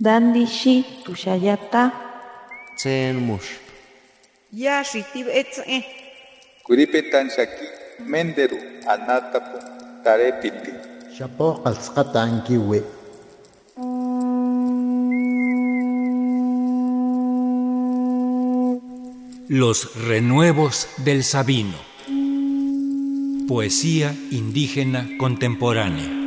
[0.00, 1.92] Dandishi tushayata.
[2.76, 3.62] Tsen mush.
[4.52, 5.84] Ya shitib etze.
[6.66, 7.66] Kuripetan shaki
[8.02, 8.58] menderu
[8.90, 9.58] anatapu
[10.02, 10.72] tarepiti.
[11.14, 12.82] Shapo qalsqatan kiwi.
[19.48, 21.78] Los renuevos del Sabino.
[23.46, 26.23] Poesía indígena contemporánea.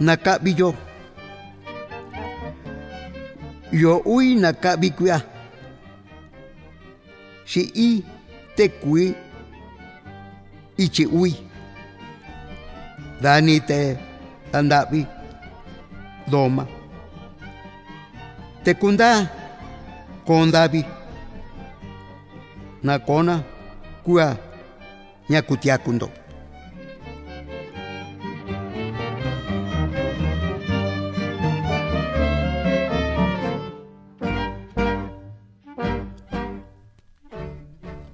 [0.00, 0.74] Nakabi yo
[3.72, 5.22] yo uy nakabi kuya
[7.46, 8.02] si i
[8.56, 9.14] te kui
[10.76, 11.32] ichi uy
[13.22, 13.78] dani te
[14.52, 15.06] andabi
[16.30, 16.77] doma
[18.64, 19.30] te kunda
[20.26, 20.84] kondabi
[22.82, 23.44] nakona
[24.04, 24.36] kuya
[25.28, 26.10] nyakutiakundo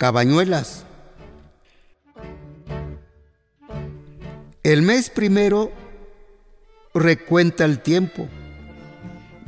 [0.00, 0.86] Cabañuelas.
[4.62, 5.70] El mes primero
[6.94, 8.26] recuenta el tiempo,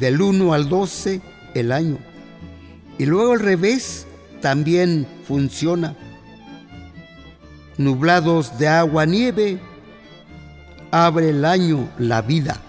[0.00, 1.20] del 1 al 12
[1.54, 1.98] el año.
[2.98, 4.06] Y luego al revés
[4.40, 5.94] también funciona.
[7.76, 9.58] Nublados de agua nieve,
[10.90, 12.60] abre el año la vida.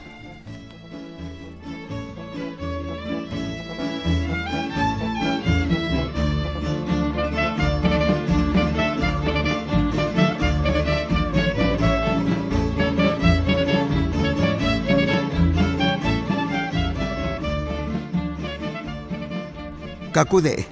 [20.11, 20.65] Kakude,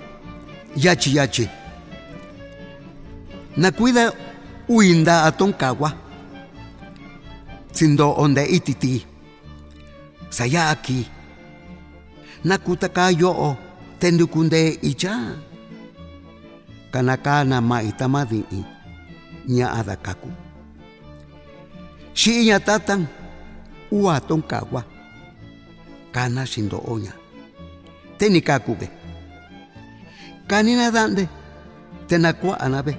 [0.75, 1.50] yachi yachi.
[3.57, 4.13] Nakuida
[4.67, 5.94] uinda atonkawa.
[7.72, 9.05] Sindo onde ititi.
[10.29, 11.07] Saya aquí.
[12.44, 13.57] Nakuta kayo o
[14.00, 15.35] tendukunde icha.
[16.91, 18.44] Kanaka ma itamadi
[19.47, 20.29] nya adakaku.
[22.13, 23.07] Si nya tatang
[23.91, 24.83] ua tonkawa.
[26.11, 27.13] Kana sindo onya.
[28.17, 28.98] Tenikakube
[30.49, 31.27] kanina dande
[32.07, 32.97] tenakwa anabe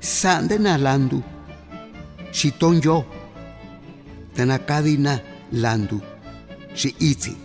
[0.00, 1.22] sande na landu
[2.30, 3.04] shiton yo.
[4.34, 5.20] Tenakadina
[5.52, 6.00] landu
[6.74, 7.36] shi itzi.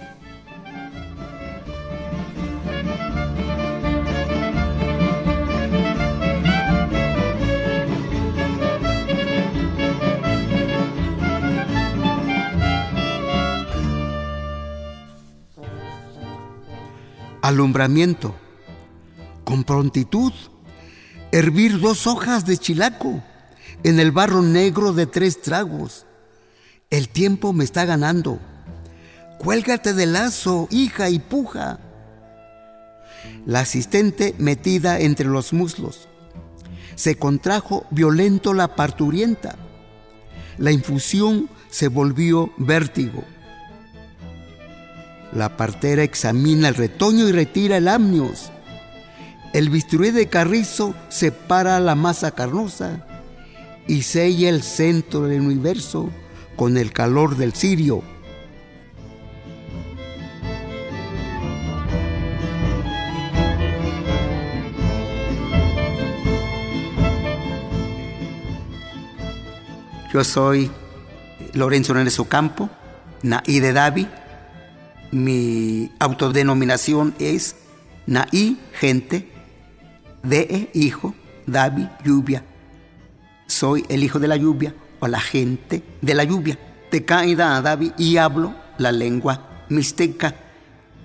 [17.42, 18.32] Alumbramiento
[19.44, 20.34] con prontitud,
[21.32, 23.24] hervir dos hojas de chilaco
[23.84, 26.06] en el barro negro de tres tragos.
[26.90, 28.40] El tiempo me está ganando.
[29.40, 31.80] Cuélgate del lazo, hija, y puja.
[33.46, 36.08] La asistente metida entre los muslos.
[36.96, 39.56] Se contrajo violento la parturienta.
[40.58, 43.24] La infusión se volvió vértigo.
[45.34, 48.53] La partera examina el retoño y retira el amnios.
[49.54, 53.06] El bisturí de carrizo separa la masa carnosa
[53.88, 56.10] y sella el centro del universo
[56.56, 58.02] con el calor del cirio.
[70.12, 70.72] Yo soy
[71.54, 72.72] Lorenzo Neres Ocampo,
[73.22, 74.08] Naí de Davi.
[75.12, 77.56] Mi autodenominación es
[78.08, 79.33] Naí Gente
[80.24, 81.14] de hijo,
[81.46, 82.44] David, lluvia.
[83.46, 86.58] Soy el hijo de la lluvia o la gente de la lluvia.
[86.90, 90.36] Te caída a David y hablo la lengua mixteca.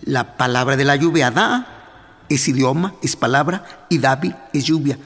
[0.02, 4.98] La palabra de la lluvia, da, es idioma, es palabra, y David es lluvia.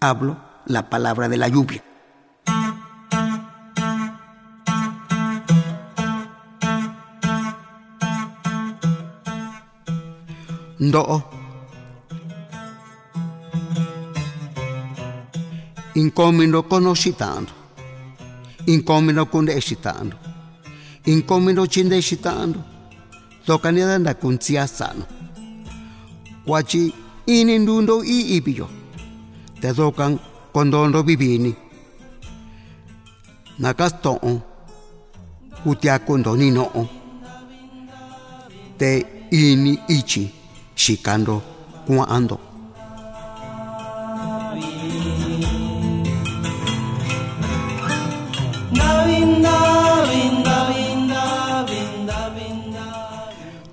[0.00, 1.84] Hablo la palabra de la lluvia.
[10.78, 11.39] No.
[15.94, 17.50] Incomino conoscitando,
[18.66, 20.16] incomino condescitando,
[21.04, 22.62] incomino cindescitando,
[23.44, 25.04] tocani da kunzia sano.
[26.44, 26.92] Quaci
[27.26, 28.68] inindundo i ibio.
[29.60, 30.18] Te dokan
[30.52, 31.54] kondondo bibini.
[33.58, 34.40] Nakas to'on.
[35.64, 36.88] Utia kondoni no'on.
[38.78, 40.32] Te ini ichi
[40.74, 41.42] shikando
[41.86, 42.49] kuando.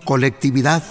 [0.07, 0.83] Colectividad.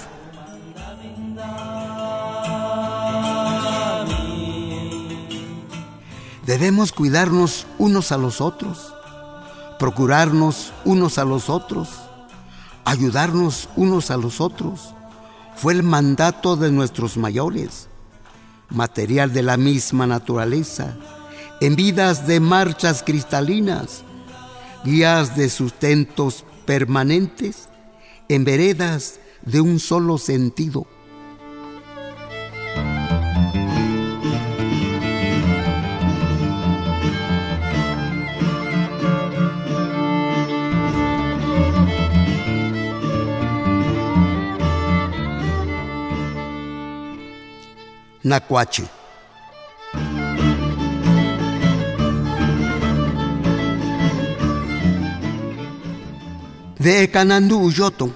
[6.45, 8.93] Debemos cuidarnos unos a los otros,
[9.79, 11.89] procurarnos unos a los otros,
[12.85, 14.93] ayudarnos unos a los otros.
[15.55, 17.89] Fue el mandato de nuestros mayores,
[18.69, 20.95] material de la misma naturaleza,
[21.63, 24.03] en vidas de marchas cristalinas,
[24.85, 27.71] guías de sustentos permanentes,
[28.29, 30.87] en veredas de un solo sentido.
[48.23, 48.96] Nacuache.
[56.87, 58.11] De canandu uyoto,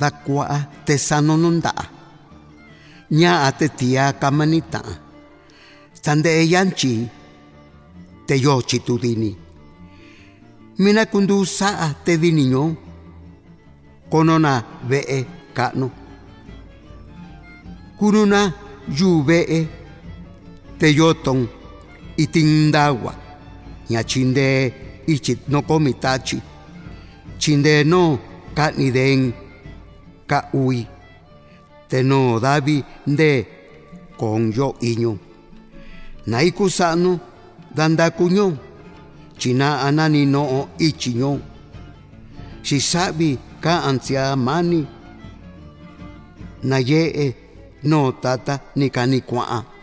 [0.00, 1.72] da kwa te sanonunda,
[3.10, 4.82] nya ate tia kamanita,
[6.02, 7.08] tande yanchi,
[8.26, 9.36] te yochi tudini.
[10.78, 12.76] Mina kundu saa te diniño,
[14.10, 15.24] konona ve
[15.54, 15.90] kano.
[17.98, 18.52] Kuruna
[18.98, 19.66] yuve'e
[20.78, 21.48] teyoton
[22.16, 23.12] itindawa
[23.90, 24.46] ñachinde
[25.06, 25.40] ichit
[27.36, 28.18] komitachi chinde no
[28.54, 29.32] kaniden
[30.26, 30.86] ka ui.
[31.88, 33.46] Teno davi nde
[34.18, 35.18] con yo iño
[36.26, 37.20] naikusano
[37.74, 38.56] danda kuño
[39.38, 41.40] china anani no ichiño
[42.62, 44.86] shisabi ka ansia mani.
[46.62, 47.34] Naye'e
[47.84, 49.75] no tata ni kani kua'a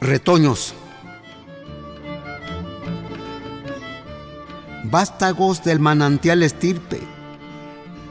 [0.00, 0.74] retoños
[4.90, 7.00] vástagos del manantial estirpe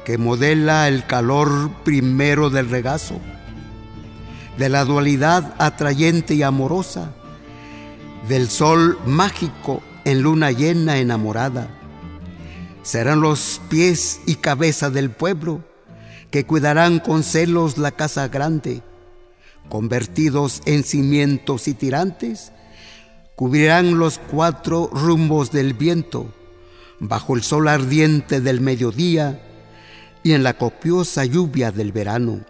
[0.06, 3.19] que modela el calor primero del regazo,
[4.57, 7.12] de la dualidad atrayente y amorosa,
[8.30, 11.68] del sol mágico en luna llena enamorada.
[12.83, 15.62] Serán los pies y cabeza del pueblo
[16.31, 18.81] que cuidarán con celos la casa grande,
[19.69, 22.52] convertidos en cimientos y tirantes,
[23.36, 26.34] cubrirán los cuatro rumbos del viento,
[27.00, 29.42] bajo el sol ardiente del mediodía,
[30.24, 32.42] y en la copiosa lluvia del verano,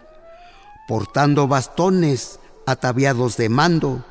[0.88, 4.04] portando bastones ataviados de mando,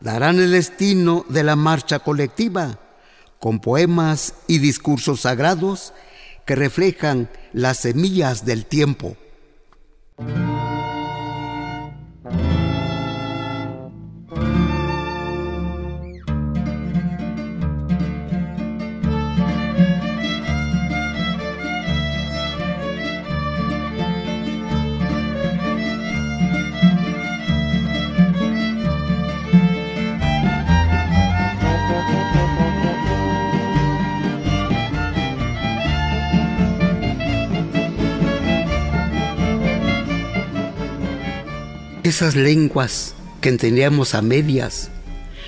[0.00, 2.78] darán el destino de la marcha colectiva
[3.38, 5.92] con poemas y discursos sagrados
[6.46, 9.16] que reflejan las semillas del tiempo.
[42.04, 44.90] Esas lenguas que entendíamos a medias,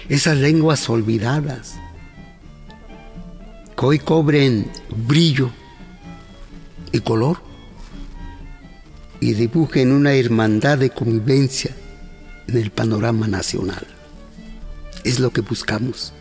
[0.09, 1.75] esas lenguas olvidadas,
[3.79, 4.71] que hoy cobren
[5.07, 5.51] brillo
[6.93, 7.43] y color
[9.21, 11.77] y dibujen una hermandad de convivencia
[12.49, 13.87] en el panorama nacional.
[15.05, 16.15] Es lo que buscamos,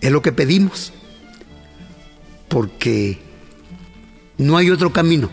[0.00, 0.92] es lo que pedimos,
[2.48, 3.20] porque
[4.38, 5.30] no hay otro camino.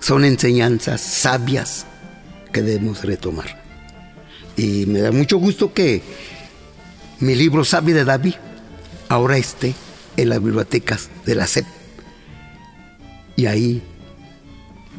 [0.00, 1.86] Son enseñanzas sabias
[2.52, 3.62] que debemos retomar.
[4.56, 6.02] Y me da mucho gusto que
[7.20, 8.34] mi libro Sabi de David
[9.08, 9.74] ahora esté
[10.16, 11.66] en las bibliotecas de la SEP.
[13.36, 13.82] Y ahí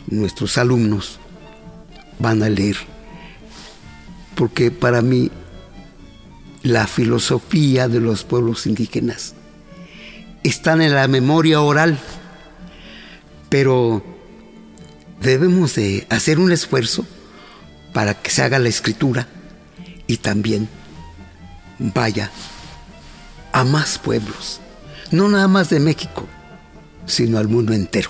[0.08, 1.20] nuestros alumnos
[2.20, 2.78] van a leer.
[4.36, 5.30] Porque para mí
[6.64, 9.36] la filosofía de los pueblos indígenas
[10.44, 12.00] está en la memoria oral,
[13.50, 14.04] pero
[15.22, 17.06] debemos de hacer un esfuerzo
[17.94, 19.28] para que se haga la escritura
[20.08, 20.68] y también
[21.80, 22.32] vaya
[23.52, 24.60] a más pueblos,
[25.12, 26.28] no nada más de México,
[27.06, 28.10] sino al mundo entero.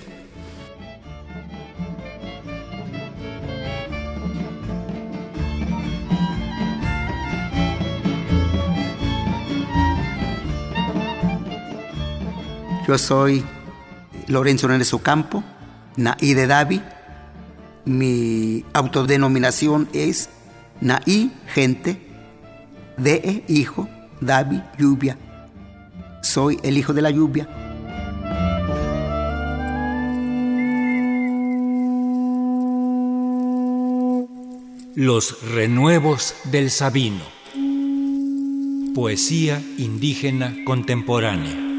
[12.88, 13.44] Yo soy
[14.28, 15.44] Lorenzo Hernández Ocampo,
[15.96, 16.82] naí de Davi.
[17.86, 20.30] Mi autodenominación es
[20.80, 21.98] Naí, gente,
[22.98, 23.88] de hijo,
[24.22, 25.18] Davi, lluvia.
[26.22, 27.48] Soy el hijo de la lluvia.
[34.96, 37.24] Los renuevos del Sabino.
[38.94, 41.73] Poesía indígena contemporánea.